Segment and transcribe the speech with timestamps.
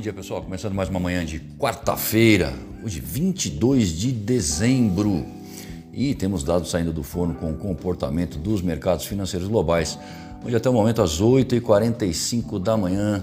[0.00, 0.40] Bom dia, pessoal.
[0.40, 5.26] Começando mais uma manhã de quarta-feira, hoje 22 de dezembro.
[5.92, 9.98] E temos dados saindo do forno com o comportamento dos mercados financeiros globais.
[10.42, 13.22] Hoje até o momento às 8h45 da manhã,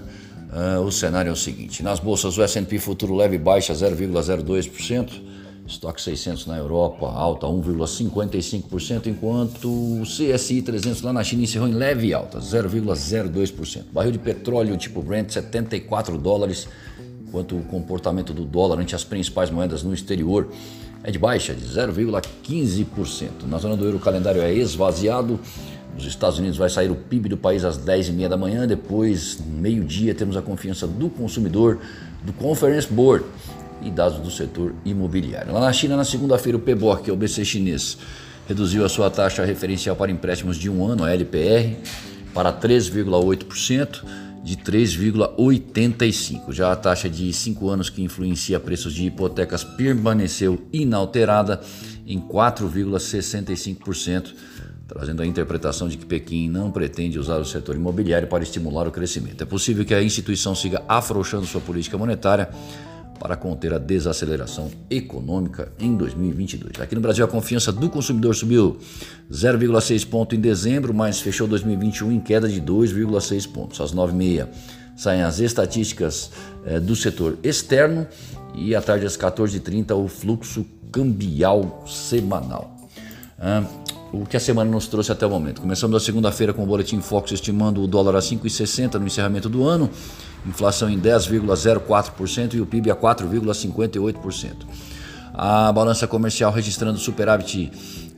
[0.52, 1.82] uh, o cenário é o seguinte.
[1.82, 5.20] Nas bolsas o S&P futuro leve baixa 0,02%.
[5.68, 11.74] Estoque 600 na Europa, alta 1,55%, enquanto o CSI 300 lá na China encerrou em
[11.74, 13.84] leve alta, 0,02%.
[13.92, 16.66] Barril de petróleo tipo Brent, 74 dólares,
[17.22, 20.48] enquanto o comportamento do dólar ante as principais moedas no exterior
[21.04, 23.44] é de baixa, de 0,15%.
[23.46, 25.38] Na zona do euro o calendário é esvaziado,
[25.94, 30.14] nos Estados Unidos vai sair o PIB do país às 10h30 da manhã, depois, meio-dia,
[30.14, 31.78] temos a confiança do consumidor
[32.24, 33.24] do Conference Board
[33.88, 35.52] e dados do setor imobiliário.
[35.52, 37.98] Lá na China, na segunda-feira, o PBOC, que é o BC chinês,
[38.46, 41.76] reduziu a sua taxa referencial para empréstimos de um ano, a LPR,
[42.32, 44.04] para 3,8%
[44.42, 46.52] de 3,85.
[46.52, 51.60] Já a taxa de 5 anos que influencia preços de hipotecas permaneceu inalterada
[52.06, 54.32] em 4,65%,
[54.86, 58.90] trazendo a interpretação de que Pequim não pretende usar o setor imobiliário para estimular o
[58.90, 59.42] crescimento.
[59.42, 62.48] É possível que a instituição siga afrouxando sua política monetária
[63.18, 66.80] para conter a desaceleração econômica em 2022.
[66.80, 68.78] Aqui no Brasil, a confiança do consumidor subiu
[69.30, 73.80] 0,6 ponto em dezembro, mas fechou 2021 em queda de 2,6 pontos.
[73.80, 74.48] Às 9h30
[74.96, 76.30] saem as estatísticas
[76.66, 78.06] eh, do setor externo
[78.54, 82.76] e à tarde às 14h30 o fluxo cambial semanal.
[83.38, 83.62] Ah,
[84.12, 85.60] o que a semana nos trouxe até o momento.
[85.60, 89.64] Começamos a segunda-feira com o Boletim Fox estimando o dólar a 5,60 no encerramento do
[89.64, 89.90] ano,
[90.46, 94.52] inflação em 10,04% e o PIB a 4,58%.
[95.34, 97.70] A balança comercial registrando superávit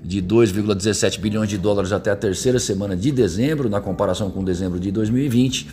[0.02, 4.78] de 2,17 bilhões de dólares até a terceira semana de dezembro, na comparação com dezembro
[4.80, 5.68] de 2020.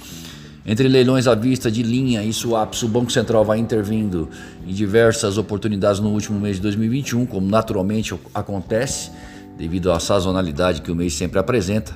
[0.66, 4.28] Entre leilões à vista de linha e swaps, o Banco Central vai intervindo
[4.68, 9.11] em diversas oportunidades no último mês de 2021, como naturalmente acontece
[9.58, 11.94] devido à sazonalidade que o mês sempre apresenta.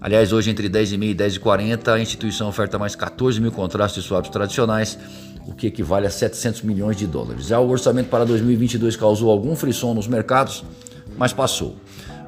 [0.00, 4.28] Aliás, hoje entre 10h30 e 10h40, a instituição oferta mais 14 mil contratos de swaps
[4.28, 4.98] tradicionais,
[5.46, 7.46] o que equivale a 700 milhões de dólares.
[7.46, 10.64] Já o orçamento para 2022 causou algum frisson nos mercados,
[11.16, 11.76] mas passou.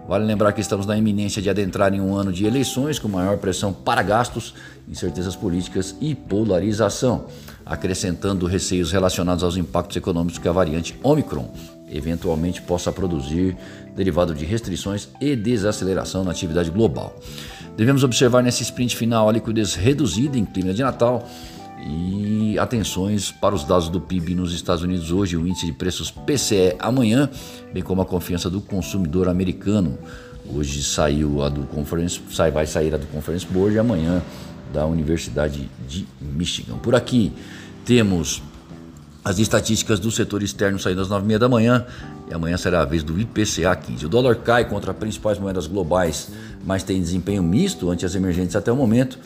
[0.08, 3.38] Vale lembrar que estamos na iminência de adentrar em um ano de eleições com maior
[3.38, 4.54] pressão para gastos,
[4.88, 7.26] incertezas políticas e polarização,
[7.64, 11.50] acrescentando receios relacionados aos impactos econômicos que a variante Omicron
[11.90, 13.56] eventualmente possa produzir,
[13.94, 17.16] derivado de restrições e desaceleração na atividade global.
[17.76, 21.28] Devemos observar nesse sprint final a liquidez reduzida em clima de Natal
[21.88, 26.10] e atenções para os dados do PIB nos Estados Unidos hoje, o índice de preços
[26.10, 27.30] PCE amanhã,
[27.72, 29.96] bem como a confiança do consumidor americano.
[30.52, 34.22] Hoje saiu a do Conference, sai, vai sair a do Conference Board e amanhã
[34.72, 36.78] da Universidade de Michigan.
[36.78, 37.32] Por aqui
[37.84, 38.42] temos
[39.24, 41.86] as estatísticas do setor externo saindo às 9h30 da manhã
[42.30, 44.06] e amanhã será a vez do IPCA 15.
[44.06, 46.30] O dólar cai contra as principais moedas globais,
[46.64, 49.18] mas tem desempenho misto ante as emergentes até o momento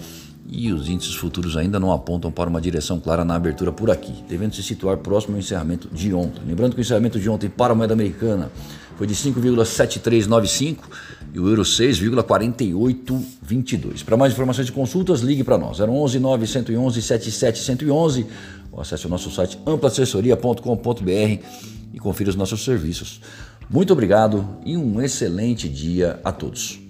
[0.50, 4.12] e os índices futuros ainda não apontam para uma direção clara na abertura por aqui,
[4.28, 6.42] devendo se situar próximo ao encerramento de ontem.
[6.44, 8.50] Lembrando que o encerramento de ontem para a moeda americana
[8.96, 10.78] foi de 5,7395
[11.32, 14.04] e o euro 6,4822.
[14.04, 15.78] Para mais informações e consultas, ligue para nós.
[15.78, 18.26] 011 9111 7711
[18.72, 21.44] ou acesse o nosso site amplaassessoria.com.br
[21.92, 23.20] e confira os nossos serviços.
[23.68, 26.89] Muito obrigado e um excelente dia a todos.